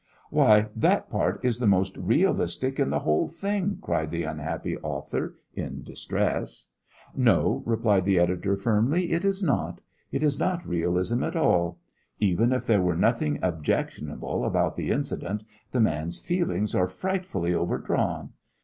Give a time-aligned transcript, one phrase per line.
[0.31, 5.37] "Why, that part is the most realistic in the whole thing!" cried the unhappy author,
[5.53, 6.69] in distress.
[7.15, 9.79] "No," replied the editor, firmly, "it is not.
[10.11, 11.77] It is not realism at all.
[12.19, 18.31] Even if there were nothing objectionable about the incident, the man's feelings are frightfully overdrawn.